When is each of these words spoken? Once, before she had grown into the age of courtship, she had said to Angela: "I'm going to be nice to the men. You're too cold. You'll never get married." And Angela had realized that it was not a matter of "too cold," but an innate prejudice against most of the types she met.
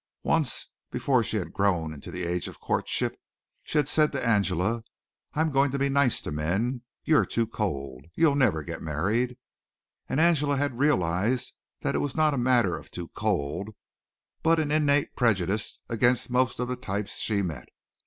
Once, 0.23 0.65
before 0.89 1.23
she 1.23 1.37
had 1.37 1.53
grown 1.53 1.93
into 1.93 2.09
the 2.09 2.23
age 2.23 2.47
of 2.47 2.59
courtship, 2.59 3.19
she 3.61 3.77
had 3.77 3.87
said 3.87 4.11
to 4.11 4.25
Angela: 4.27 4.83
"I'm 5.35 5.51
going 5.51 5.69
to 5.69 5.77
be 5.77 5.89
nice 5.89 6.23
to 6.23 6.31
the 6.31 6.35
men. 6.35 6.81
You're 7.03 7.23
too 7.23 7.45
cold. 7.45 8.05
You'll 8.15 8.33
never 8.33 8.63
get 8.63 8.81
married." 8.81 9.37
And 10.09 10.19
Angela 10.19 10.57
had 10.57 10.79
realized 10.79 11.53
that 11.81 11.93
it 11.93 11.99
was 11.99 12.15
not 12.17 12.33
a 12.33 12.37
matter 12.39 12.75
of 12.75 12.89
"too 12.89 13.09
cold," 13.09 13.75
but 14.41 14.59
an 14.59 14.71
innate 14.71 15.15
prejudice 15.15 15.77
against 15.87 16.31
most 16.31 16.59
of 16.59 16.67
the 16.67 16.75
types 16.75 17.17
she 17.19 17.43
met. 17.43 17.69